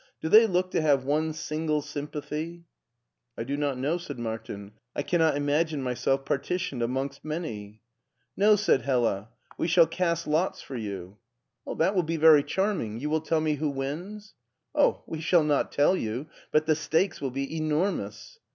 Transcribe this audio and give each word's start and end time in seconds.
Do 0.19 0.29
they 0.29 0.47
look 0.47 0.71
to 0.71 0.81
have 0.81 1.05
one 1.05 1.31
single 1.31 1.79
s)rm 1.83 2.07
pathy?"" 2.07 2.63
I 3.37 3.43
do 3.43 3.55
not 3.55 3.77
know," 3.77 3.99
said 3.99 4.17
Martin;" 4.17 4.71
I 4.95 5.03
cannot 5.03 5.37
imagine 5.37 5.83
myself 5.83 6.25
partitioned 6.25 6.81
amongst 6.81 7.23
many." 7.23 7.83
'* 8.07 8.35
No," 8.35 8.55
said 8.55 8.81
Hella," 8.81 9.29
we 9.59 9.67
shall 9.67 9.85
cast 9.85 10.25
lots 10.25 10.59
for 10.59 10.75
you." 10.75 10.87
it 10.87 10.93
it 10.93 11.03
it 11.03 11.05
LEIPSIC 11.05 11.75
W5 11.75 11.77
That 11.79 11.95
win 11.97 12.05
be 12.07 12.17
very 12.17 12.43
charming; 12.43 12.99
you 12.99 13.11
will 13.11 13.21
tdl 13.21 13.43
me 13.43 13.55
who 13.57 13.71
wmsr'' 13.71 14.33
Oh, 14.73 15.03
we 15.05 15.21
shall 15.21 15.43
not 15.43 15.71
tell 15.71 15.95
you! 15.95 16.25
But 16.51 16.65
the 16.65 16.75
stakes 16.75 17.21
will 17.21 17.29
be 17.29 17.55
enormous." 17.55 18.39